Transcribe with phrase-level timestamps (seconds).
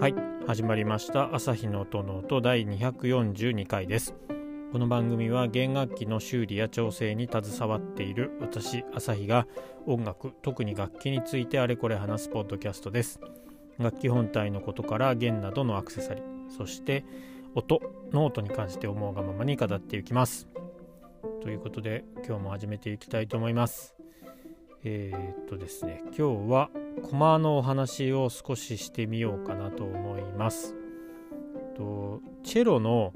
[0.00, 0.14] はい
[0.46, 4.14] 始まりました朝日の音の音第242回です。
[4.72, 9.46] この番組は弦楽器の修理や調整に携わっている私朝日が
[9.86, 13.20] 音楽特に楽器についてあれこれ話すポッドキャストです。
[13.76, 17.04] 楽器本体のことから弦などのアクセサリーそして
[17.54, 20.48] 音ノートに関して思うがままに語っていきます。
[21.42, 23.99] ということで今日も始めていきたいと思います。
[24.84, 26.70] えー、っとですね今日は
[27.08, 30.74] コマのお話を少ししてみようかなと思います。
[31.76, 33.12] とチェロの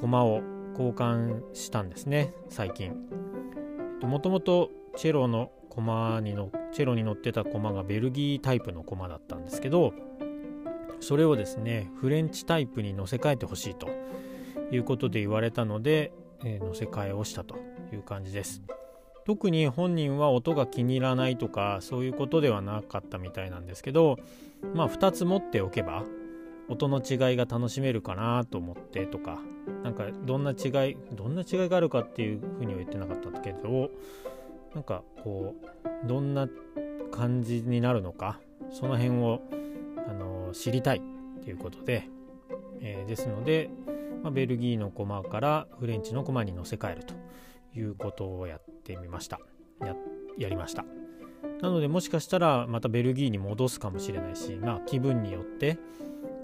[0.00, 2.94] コマを交換したんですね最近。
[4.02, 9.92] もともとチェロのコマにのチェロに乗ってたコマがベルギータイプのコマだったんですけど
[11.00, 13.88] それをですねフレンチタイプに乗せ替えてほしいと
[14.70, 16.12] いうことで言われたので、
[16.44, 17.56] えー、乗せ替えをしたと
[17.92, 18.62] いう感じです。
[19.26, 24.18] 特に本人は音が気に入らないとかそういうことではなかったみたいなんですけど
[24.72, 26.04] まあ2つ持っておけば
[26.68, 29.40] 音の違いが楽しめるかなと思ってとか
[29.82, 33.90] なんかどんな違いどんな違いがあるかっていうふうには言ってなかったけど
[34.74, 35.56] なんかこ
[36.04, 36.48] うどんな
[37.10, 38.38] 感じになるのか
[38.70, 39.40] その辺を
[40.08, 41.02] あの知りたい
[41.42, 42.08] ということで、
[42.80, 43.70] えー、ですので、
[44.22, 47.14] まあ、ベルギーのコマからフレンチのコマに乗せ替えると
[47.76, 49.40] いうことをやってみました。
[49.80, 49.94] や
[50.38, 50.84] やりました。
[51.60, 55.78] なのでもしかしたらまたベルギーに戻すかもしれないしまあ気分によって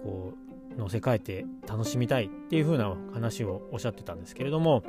[0.02, 0.32] こ
[0.74, 4.82] う乗せ替えて楽しみたいっていう風な話をおっしゃってたんですけれども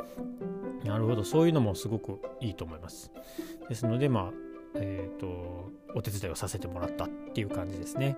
[0.84, 3.12] なるほどそういうのもすごくいいと思います。
[3.70, 4.32] ですのでまあ
[4.76, 8.18] えっ、ー、とお手伝いをさせてもらったっていう感じですね。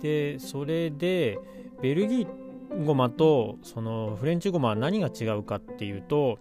[0.00, 1.38] でそれで
[1.82, 6.38] ベルギーゴマとそのフレンチゴマは何が違うかっていうと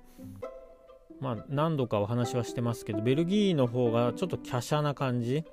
[1.19, 5.43] まあ、何度かお話はしてますけどベルギーの方がちょっと華奢な感じ、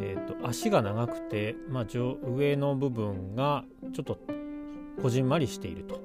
[0.00, 3.64] えーと、足が長くて、まあ、上の部分が
[3.94, 4.18] ちょっと
[5.00, 6.00] こじんまりしていると。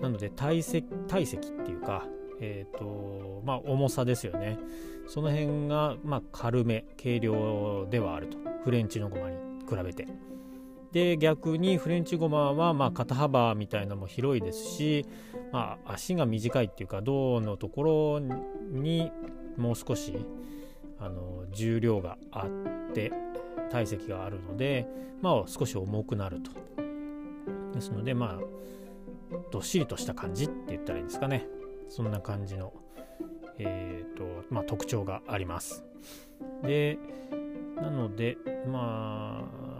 [0.00, 2.06] なので体積体積っていうか、
[2.40, 4.58] えーとまあ、重さですよね。
[5.06, 8.38] その辺が、まあ、軽め軽量ではあると。
[8.64, 9.36] フレンチのゴマに
[9.68, 10.06] 比べて。
[10.92, 15.06] で逆にフレンチゴマはま肩幅みたいなのも広いですし、
[15.50, 19.10] まあ、足が短いっていうか胴のところに
[19.56, 20.14] もう少し
[20.98, 23.10] あの重量があって
[23.70, 24.86] 体積があるので、
[25.22, 26.50] まあ、少し重くなると。
[27.72, 28.40] ですのでまあ
[29.50, 31.46] どっしりとした感じって言ったらいいんですかね
[31.88, 32.74] そんな感じの、
[33.58, 35.84] えーとまあ、特徴があります。
[36.62, 36.98] で
[37.76, 38.36] なので
[38.66, 39.71] まあ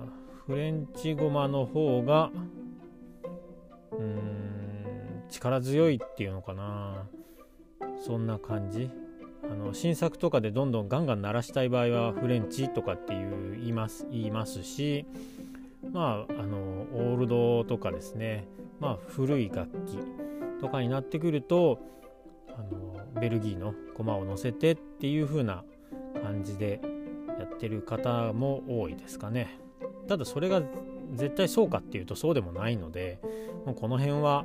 [0.47, 2.31] フレンチゴマの方が
[3.93, 7.07] うーん力強いっていうのかな。
[8.05, 8.91] そんな感じ。
[9.45, 15.05] あの新作とかでどんどんガンガン鳴らしたい場合はフレンチとかっていう言います言いますし
[15.93, 16.59] まああの
[16.95, 18.47] オールドとかですね。
[18.81, 19.99] まあ古い楽器
[20.61, 21.81] とかになってくると
[22.49, 25.65] あのベルギーの駒を乗せてっていう風な
[26.23, 26.81] 感じで
[27.39, 29.59] やってる方も多いですかね。
[30.09, 30.63] ただそれが
[31.15, 33.21] 絶対そうかっていうとそうでもないので
[33.67, 34.45] もうこの辺は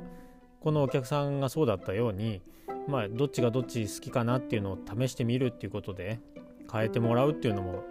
[0.60, 2.42] このお客さんがそうだったように
[2.88, 6.20] まあどっちがどっち好きかなっていうのを試してみるっていうことで
[6.70, 7.82] 変えてもらうっていうのも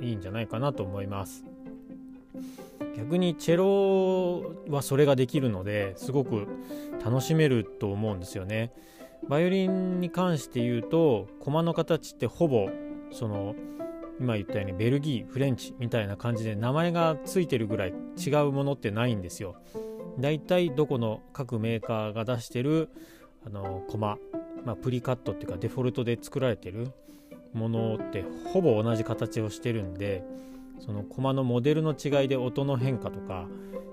[0.00, 1.44] いいんじゃないかなと思います。
[2.96, 6.46] 逆にチェロはそれができるのですごく
[7.04, 8.72] 楽しめると思うんですよね。
[9.28, 12.68] バイオリンに関して言うと駒の形ってほぼ
[13.12, 13.54] その
[14.20, 19.56] 今言ったようにベルギーフレンチみたいな感じで名前がついてるぐらい違うものってないんですよ。
[20.18, 22.90] だいたいどこの各メーカーが出してる
[23.46, 24.18] あのコマ、
[24.64, 26.92] まあ、プリカットっていうかデフォルトで作られてる
[27.54, 30.22] ものってほぼ同じ形をしてるんで
[30.80, 33.46] そのコマのモデルの違いで音の変化とか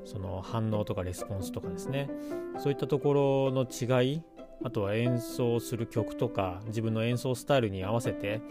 [0.06, 2.10] その反応とかレスポンスとかですね
[2.58, 4.22] そういったところの違い
[4.64, 8.42] あとは演奏する曲とか自分の演奏スタイルに合わせて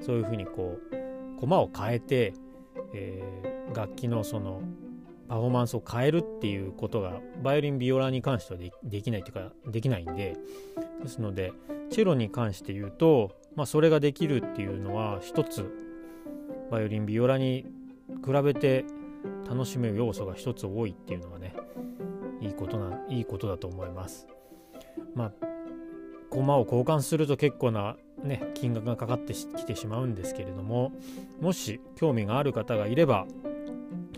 [0.00, 1.03] そういうふうにこう
[1.44, 2.32] 駒を変えて、
[2.94, 4.62] えー、楽器のその
[5.28, 10.36] パフォーマンスを変えるっていうことがバイオリンビオラに関してはできないというかできないんで
[11.02, 11.52] ですので
[11.90, 15.70] チェロに関して言うと、まあ、それができるっていうのは一つ
[16.70, 17.66] バイオリンビオラに
[18.24, 18.84] 比べて
[19.48, 21.54] 楽しめる要素が一つ多いっていうのはね
[22.40, 24.26] いいことないいことだと思います。
[25.14, 25.53] まあ
[26.34, 30.92] 駒を交換すると結構なね、金額がかかってきてしまうんですけれども
[31.42, 33.26] もし興味がある方がいれば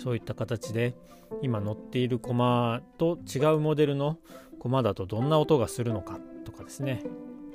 [0.00, 0.94] そういった形で
[1.42, 4.18] 今乗っているコマと違うモデルの
[4.60, 7.02] コマだとどんな音がするのかとかですね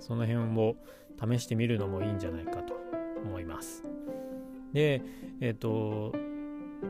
[0.01, 0.75] その辺を
[1.17, 2.73] 試してみるのもいいんじゃないかと
[3.23, 3.83] 思います。
[4.73, 5.03] で、
[5.39, 6.13] えっ、ー、と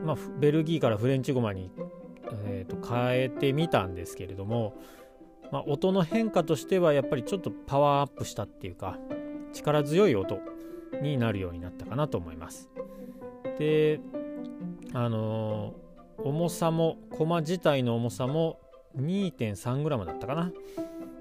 [0.04, 1.70] まあ、ベルギーからフレンチゴマに、
[2.46, 4.74] えー、と変えてみたんですけれども、
[5.52, 8.98] まあ、音の変化としてはやっぱりちょっとパワーアップしたっていうか
[9.52, 10.40] 力強い音
[11.02, 12.70] になるようになったかなと思います。
[13.58, 14.00] で
[14.94, 18.58] あのー、重さも駒自体の重さも
[18.98, 20.52] 2.3g だったかな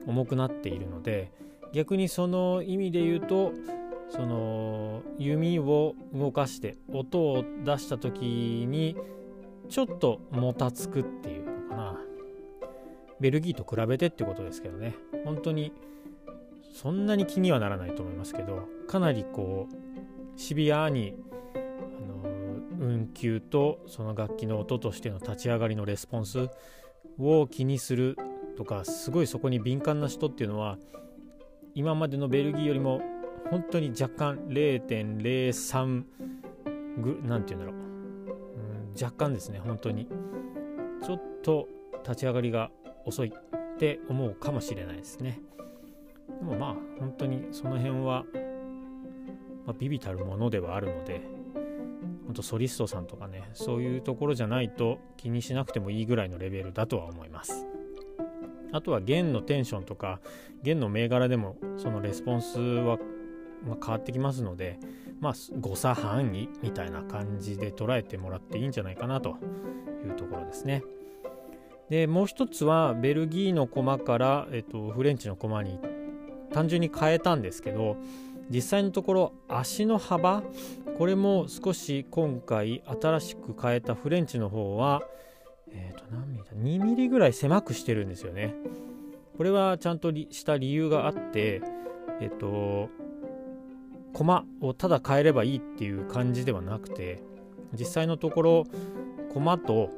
[0.07, 1.31] 重くなっているので
[1.73, 3.51] 逆にその意味で言うと
[4.09, 8.97] その弓を動かして音を出した時に
[9.69, 11.50] ちょっともたつくっていう
[13.21, 14.95] ベルギーと比べてってことですけどね。
[15.23, 15.71] 本当に
[16.73, 21.13] そんなに気にはならないと思いますけどかなりこうシビアに
[21.53, 21.57] あ
[22.05, 22.23] の
[22.79, 26.49] 運休とその楽器の音としての立ち上がりのレスポンス
[27.19, 28.17] を気にする
[28.57, 30.77] とかすごいそこに敏感な人っていうのは
[31.75, 33.01] 今までのベルギーよりも
[33.49, 36.03] 本当に若干0.03
[37.01, 37.81] ぐなんて言うんだろう、
[38.95, 40.07] うん、若干ですね本当に。
[41.03, 41.67] ちょっと
[42.03, 42.69] 立ち上がりが
[43.05, 45.39] 遅いって思うかもしれないですね
[46.39, 48.25] でもまあ本当にその辺は、
[49.65, 51.21] まあ、ビビたるものではあるので
[52.25, 57.67] 本当ソリストさんとかねそういうところじゃないと気にしなくてもいいぐらいのレベルだとは思います
[58.71, 60.21] あとは弦のテンションとか
[60.63, 62.97] 弦の銘柄でもそのレスポンスは、
[63.67, 64.79] ま変わってきますので
[65.19, 69.37] まあ誤差範囲みたいな感じで捉えてもらっていいんじゃないかなと
[70.05, 70.83] いうところですね。
[71.91, 75.77] でもう一つはベルギーの駒から、えっと、フレンチの駒に
[76.53, 77.97] 単純に変えたんですけど
[78.49, 80.41] 実際のところ足の幅
[80.97, 85.03] これも少し今回新しく変えたフレンチの方は
[85.73, 88.53] え、ー、と、何ミリだ ?2 ミリぐらい狭くしてるんですよね。
[89.37, 91.61] これはちゃんとした理由があって、
[92.19, 92.89] えっ、と、
[94.13, 97.23] コマをただ変えればいいっていう感じではなくて、
[97.73, 98.63] 実際のところ、
[99.33, 99.89] コマと、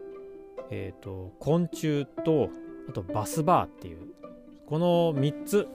[0.73, 2.49] えっ、ー、と、昆虫と、
[2.89, 3.97] あとバスバーっていう、
[4.67, 5.67] この3つ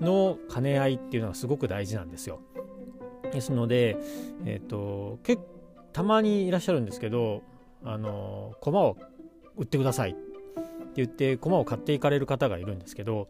[0.00, 2.40] の兼ね合いっていうのがすごく大事なんですよ。
[3.32, 3.96] ですので、
[4.44, 5.42] えっ、と、結
[5.92, 7.42] たまにいらっしゃるんですけど、
[7.84, 8.96] あの、駒を
[9.56, 10.20] 売ってくださいって
[10.96, 13.28] 言って駒を買っていかれる方がいるんですけど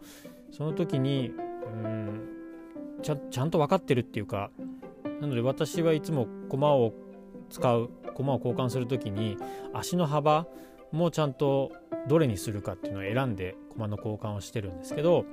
[0.52, 2.28] その時にうん
[3.02, 4.50] ちゃちゃんと分かってるっていうか
[5.20, 6.92] なので私はいつも駒を
[7.50, 9.36] 使う駒を交換する時に
[9.72, 10.46] 足の幅
[10.92, 11.72] もちゃんと
[12.08, 15.24] どれにするかっていうのを選んで駒の交換をしてるんですけど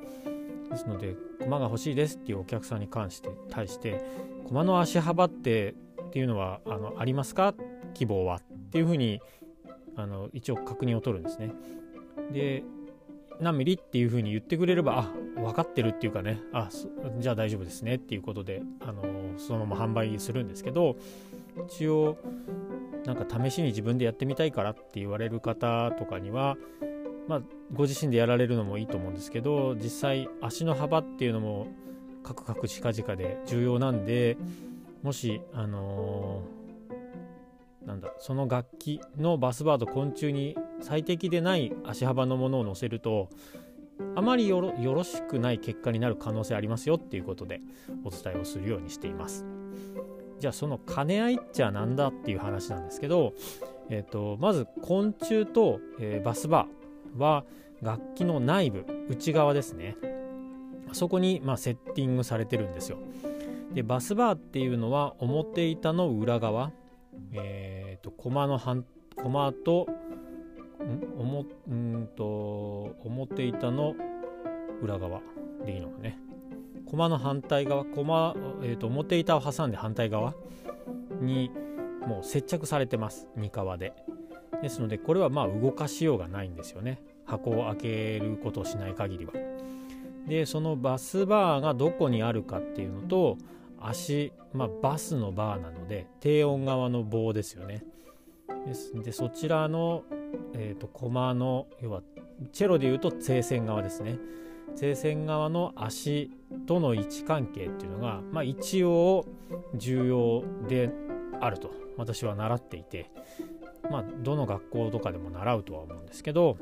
[0.72, 4.04] ですので駒が欲しいですっていうお客さんに関して対して
[4.48, 7.54] 駒の足幅ってっていうのはあのありますか？
[7.94, 8.42] 希望はっ
[8.72, 9.22] ていうふうに
[9.96, 11.52] あの一応確認を取るんですね。
[12.32, 12.64] で
[13.40, 16.70] 何ミリっていうふうに言ってくれればあ分かってるっていうかねあ
[17.20, 19.04] じゃあ大丈夫ですねっていうことであの
[19.38, 20.98] そのまま販売するんですけど
[21.68, 22.18] 一応
[23.06, 26.58] なんか試しに自分でやってみたいからって言われる方とかには
[27.28, 27.42] まあ
[27.74, 31.68] ご自身でやられるのもいいと思うんですけど実際足の幅っていうのも
[32.24, 34.38] カクカク近々で重要なんで
[35.02, 36.64] もしあのー
[37.86, 43.30] なんだその楽器のバスバード昆虫に最適でない足幅のものを乗せると
[44.16, 47.62] あまりよろしくない結果になる可能性ありますよっていうことで
[48.04, 49.46] お伝えをするようにしています。
[50.44, 53.34] じゃあその兼ね合いっちゃなんだっていう話なんですけど、
[53.90, 57.46] えーと、まず昆虫と、えー、バスバーは
[57.82, 59.96] 楽器の内部内側ですね。
[60.92, 62.98] そこに、まあ、セッティングされてるんですよ。
[63.74, 66.74] でバスバーっていうのは表板の裏側
[67.32, 68.84] えっ、ー、と駒の半
[69.16, 69.88] 駒と
[70.84, 71.22] ん？
[71.22, 73.96] おもんと表板の
[74.82, 75.22] 裏側
[75.66, 76.20] でいいのかね。
[76.94, 80.36] 駒の反対側駒、えーと、表板を挟んで反対側
[81.22, 81.50] に
[82.06, 83.28] もう接着されてます。
[83.36, 83.94] 2側で。
[84.62, 87.02] ですのでこれはまあ動かしようがないんですよね。
[87.26, 89.34] 箱を開けることをしない限りは。
[90.28, 93.40] でそのバスバーがどこにあるかっていうのと
[93.82, 97.84] 足、まあ、バスのバーなので低音側の棒ですよね。
[98.68, 100.04] ですでそちらの、
[100.54, 102.04] えーと、コマの要は
[102.52, 104.20] チェロでいうと正線側ですね。
[104.76, 106.32] 正線側の足
[106.68, 109.26] との位置関係っていうのが、まあ、一応
[109.76, 110.92] 重要で
[111.40, 113.12] あると私は習っていて、
[113.90, 116.58] まあ、どの学校とかでも習うとは思うんですけど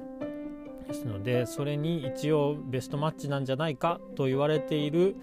[0.87, 5.15] ですのでそれに一応ベストマッチなんじゃないかと言われている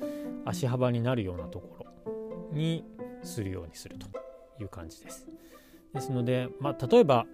[0.44, 1.86] 足幅になるようなとこ
[2.24, 2.84] ろに
[3.22, 4.06] するようにすると
[4.62, 5.26] いう感じです。
[5.92, 7.26] ですので、まあ、例えば、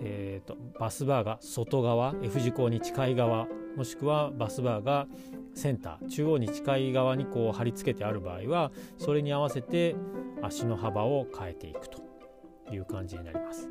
[0.00, 5.06] えーと、バスバーが外側 F 字工に近い側もしくはバスバーが
[5.54, 9.94] センター中央に近い側にこう貼り付けてある場合はそれに合わせて
[10.42, 12.02] 足の幅を変えていくと
[12.70, 13.68] いう感じになります。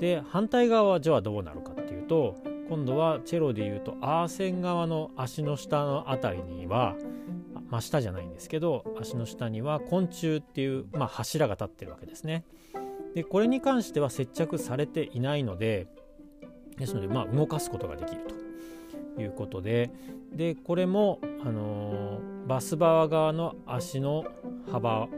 [0.00, 2.36] で反対側はじゃあどうなるかっていうと
[2.68, 6.96] 今度はチェロでいうとアーセン側の足の下の辺りには
[7.70, 12.44] 真下じゃないんですけど足の下には昆虫っていう、まあ、柱が立ってるわけですね。
[13.14, 15.86] でこれに関しては接着されていないので
[16.76, 18.34] ですのでまあ動かすことができると
[19.18, 19.90] いうことで
[20.32, 24.24] でこれも、あのー、バスバー側の足の
[24.70, 25.08] 幅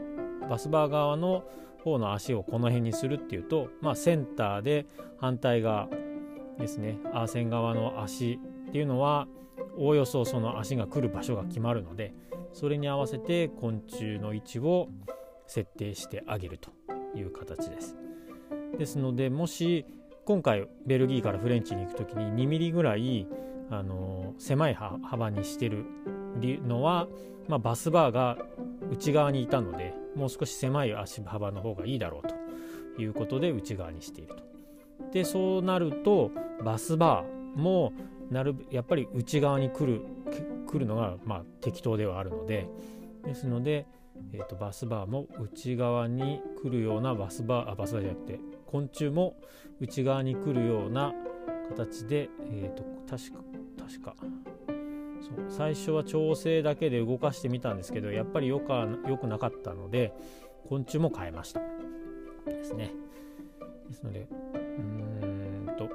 [0.49, 1.43] バスバー側の
[1.83, 4.85] 方の足をこの辺にするっていうと、まあ、センターで
[5.17, 5.89] 反対側
[6.57, 8.39] ですねアーセン側の足
[8.69, 9.27] っていうのは
[9.77, 12.13] おおよそその足が来る場所が決まるので
[12.53, 14.89] それに合わせて昆虫の位置を
[15.47, 16.71] 設定してあげると
[17.15, 17.95] いう形です。
[18.77, 19.85] ですのでもし
[20.25, 23.27] 今回ベルギーからフレンチに行く時に2ミリぐらい
[23.71, 25.85] あの狭い幅にしてる
[26.67, 27.07] のは、
[27.47, 28.37] まあ、バスバーが
[28.91, 32.27] 内側にいたのでもう少し狭い足幅の方がいいだろう
[32.95, 34.43] ということで内側にしていると。
[35.11, 36.31] でそうなると
[36.63, 37.93] バスバーも
[38.29, 40.01] なるやっぱり内側に来る
[40.67, 42.67] 来るのがまあ適当ではあるので
[43.25, 43.87] ですので、
[44.33, 49.35] えーと、バスバーも内側に来るようなバスバーあバスバーじゃなくて昆虫も
[49.79, 51.13] 内側に来るような
[51.69, 53.48] 形で、えーと、確か
[53.89, 54.15] 確か。
[55.21, 60.13] そう最初は調整だけで動かしてみたんですけどやっぱりよかよくなかったので
[60.69, 61.61] 昆虫も変えました。
[62.45, 62.91] ですね。
[63.89, 65.89] ですのでうんと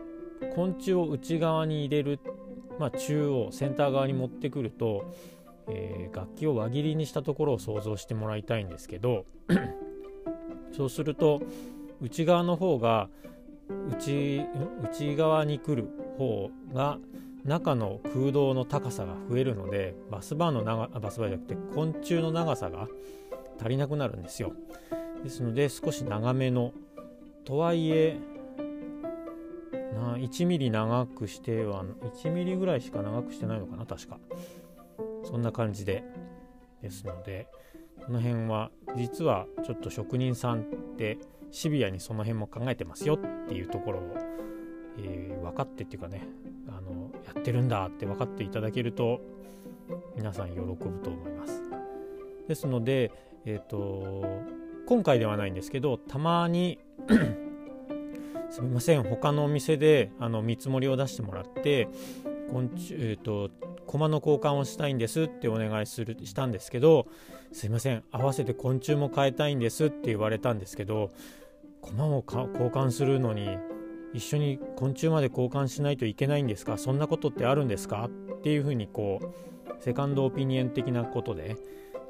[0.54, 2.18] 昆虫を内側に入れる、
[2.78, 5.14] まあ、中央センター側に持ってくると、
[5.68, 9.26] えー、楽器を輪切りにしたところを想像してもらいたいんですけど
[10.76, 11.40] そうすると
[12.00, 13.08] 内側の方が
[13.88, 14.44] 内
[14.82, 16.98] 内側に来る方が
[17.44, 22.88] 中の空洞の高さが増えるのでバスバーの長バスバーじゃなくて昆虫の長さが
[23.58, 24.52] 足りなくなるんですよ。
[25.22, 26.72] ですので少し長めの
[27.44, 28.18] とはいえ
[29.94, 34.18] な1ミリ長くしては1ミリぐらいしか長くしてないのかな確か。
[35.24, 36.04] そんな感じで
[36.82, 37.48] ですので
[38.04, 40.64] この辺は実はちょっと職人さんっ
[40.96, 41.18] て
[41.50, 44.16] シビアにその辺も考えてますよっていうところを、
[44.98, 46.26] えー、分かってっていうかね
[46.68, 49.20] あのやってるんだって分かっていただけると
[50.16, 51.62] 皆さん喜ぶと思います。
[52.48, 53.10] ですので、
[53.44, 54.24] えーと、
[54.86, 56.78] 今回ではないんですけどたまに
[58.50, 61.88] すみません他のお店であの見積もりを出してもらって
[62.52, 63.50] 昆虫、えーと、
[63.86, 67.08] 駒の交換をしたいんですってお願いするしたんですけど
[67.52, 71.10] すいません合わせて昆虫も変えたいんですって言われたんですけど
[71.80, 73.58] 駒を交換するのに
[74.14, 76.78] 一緒に昆虫まで交換しないといけないんですか？
[76.78, 78.08] そんなことってあるんですか？
[78.08, 81.56] っていうふうにこうセカンドオピニオン的なことで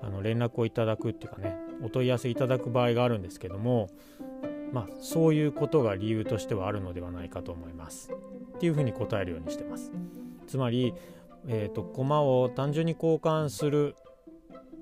[0.02, 3.88] あの連絡をいただくっていうかねお問い合わせいただく場合があるんですけども
[4.73, 8.12] まあそういうことが理由としてはあるのではないかと思います。
[8.56, 9.90] っていうふうに答えるようにしてます。
[10.46, 10.94] つまり、
[11.49, 13.96] えーと、駒を単純に交換する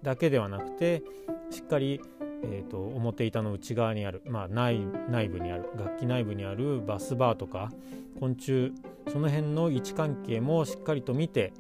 [0.03, 1.03] だけではなくて
[1.51, 2.01] しっかり
[2.43, 7.71] えーと、表板の内側にある、まあ、内内部にある楽器内部にあるバスバーとか
[8.19, 8.73] 昆虫
[9.13, 11.53] その辺の位置関係もしっかりと見て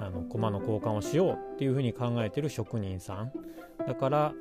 [0.00, 3.32] あの駒の交換をしようっていうふうに考えてる職人さん
[3.86, 4.32] だから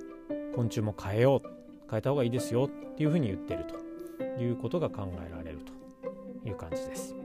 [0.55, 1.49] 昆虫も変えよう
[1.89, 5.59] 変えた方がいいですよっていうふうに言ってるということが考えられる
[6.43, 7.15] という感じです。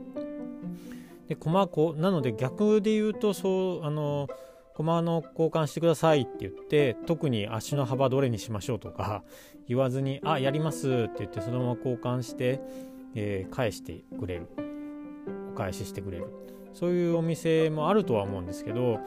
[1.28, 4.28] で駒こなので逆で言うとそうあの
[4.74, 9.22] 駒の交換してくださいって言って特に足の幅どれにしましょうとか
[9.68, 12.60] 言わずに「あやります」って言ってそのまま交換して、
[13.14, 14.46] えー、返してくれる
[15.52, 16.26] お返ししてくれる
[16.72, 18.98] そういうお店もあるとは思うんですけど、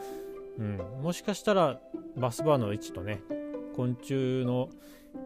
[0.58, 1.80] うん、もしかしたら
[2.16, 3.22] バスバーの位置とね
[3.74, 4.68] 昆虫の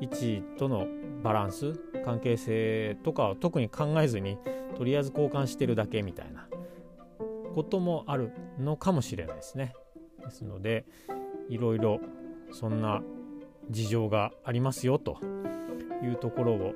[0.01, 0.87] 位置との
[1.23, 4.39] バランス関係性とかを特に考えずに
[4.77, 6.49] とりあえず交換してるだけみたいな
[7.55, 9.75] こともあるのかもしれないですね。
[10.21, 10.85] ですので
[11.49, 12.01] いろいろ
[12.53, 13.03] そんな
[13.71, 15.19] 事情がありますよと
[16.03, 16.73] いうところを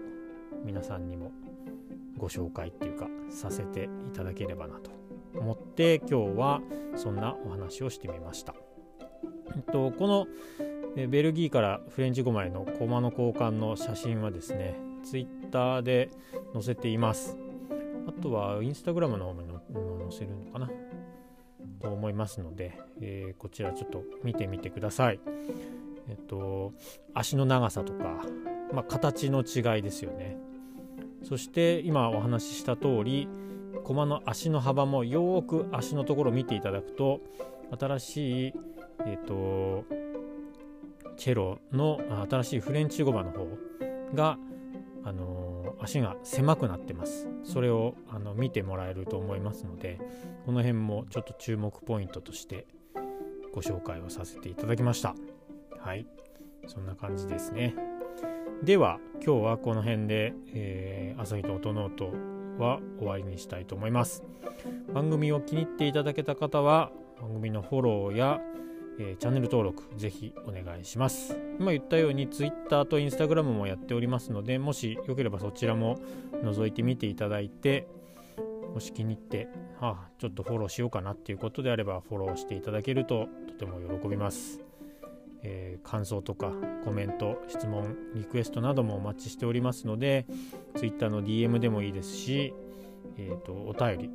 [0.64, 1.32] 皆さんにも
[2.16, 4.90] ご紹介っていうかさせていただければなと
[5.36, 6.60] 思って今日は
[6.96, 8.54] そんなお話をしてみました。
[9.56, 10.26] えっと、この
[10.96, 16.10] ベルギーからフレンチ5枚のコマの交換の写真はですねツイッターで
[16.52, 17.36] 載せています
[18.06, 19.58] あとはインスタグラムの方に載
[20.10, 20.70] せるのかな
[21.84, 25.20] と思いますので、えー、こちらちょっと見てみてください。
[26.08, 26.72] えっと、
[27.12, 28.24] 足の長さとか、
[28.72, 30.38] まあ、形の違いですよね。
[31.22, 33.28] そして今お話しした通り
[33.82, 37.20] 駒の足の幅もよく足のところを見ていただくと
[37.78, 38.54] 新しい、
[39.06, 39.84] えっと、
[41.16, 42.00] チェロの
[42.30, 43.46] 新しいフレンチ語バの方
[44.14, 44.38] が
[45.04, 47.28] あの足が狭くなってます。
[47.42, 50.00] それをあの見てもらえると思いますので
[50.46, 52.66] この辺もちょっと注目ポイントとして
[53.52, 55.14] ご紹介をさせていただきました。
[55.78, 56.06] はい。
[56.66, 57.75] そんな感じですね。
[58.62, 62.12] では今日はこの辺で、えー、朝日と音ノート
[62.58, 64.25] は終わりにしたいと思います。
[64.94, 68.40] 番組を気に入っていただけた方は番組のフォローや、
[68.98, 71.36] えー、チャンネル登録ぜひお願いします。
[71.58, 75.98] 今言ったように Twitter と Instagram もやっておりますのでもしよければそちらも
[76.42, 77.86] 覗いてみていただいて
[78.72, 79.48] もし気に入って、
[79.80, 84.60] はあ、ちょっとフォローしようかなっていうことであればフォローしていただけるととても喜びます。
[85.46, 86.52] えー、感想とか
[86.84, 90.26] コメント質問リクエストなどもお待ちしておりますので
[90.74, 92.54] Twitter の DM でもいいですし、
[93.16, 94.11] えーと、お便り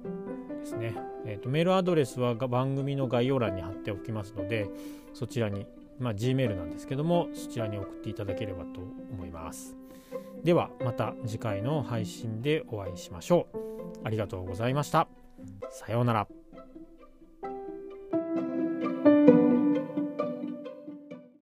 [0.59, 4.69] ですね、えーと、メールアドレスは番組の概要欄に貼っておきますので
[5.13, 5.65] そちらに、
[5.99, 9.75] まあ、Gmail なんですけどもそちらに送っていただければと思います。
[10.43, 13.57] ではまた次回の配信でお会いしましょう。
[14.03, 15.07] ありがとうございました。
[15.69, 16.38] さようなら。